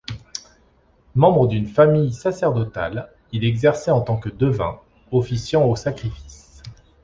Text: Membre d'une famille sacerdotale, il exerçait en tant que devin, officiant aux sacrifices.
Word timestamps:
Membre 1.13 1.45
d'une 1.47 1.67
famille 1.67 2.11
sacerdotale, 2.11 3.11
il 3.33 3.45
exerçait 3.45 3.91
en 3.91 4.01
tant 4.01 4.17
que 4.17 4.29
devin, 4.29 4.81
officiant 5.11 5.65
aux 5.65 5.75
sacrifices. 5.75 6.63